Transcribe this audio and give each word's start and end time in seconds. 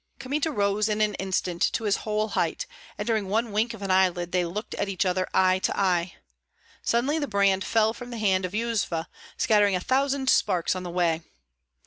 Kmita 0.17 0.49
rose 0.49 0.89
in 0.89 0.99
an 0.99 1.13
instant 1.19 1.61
to 1.73 1.83
his 1.83 1.97
whole 1.97 2.29
height, 2.29 2.65
and 2.97 3.05
during 3.05 3.27
one 3.29 3.51
wink 3.51 3.75
of 3.75 3.83
an 3.83 3.91
eyelid 3.91 4.31
they 4.31 4.43
looked 4.43 4.73
at 4.73 4.89
each 4.89 5.05
other 5.05 5.27
eye 5.31 5.59
to 5.59 5.79
eye. 5.79 6.15
Suddenly 6.81 7.19
the 7.19 7.27
brand 7.27 7.63
fell 7.63 7.93
from 7.93 8.09
the 8.09 8.17
hand 8.17 8.43
of 8.43 8.53
Yuzva, 8.55 9.07
scattering 9.37 9.75
a 9.75 9.79
thousand 9.79 10.27
sparks 10.27 10.75
on 10.75 10.81
the 10.81 10.89
way. 10.89 11.21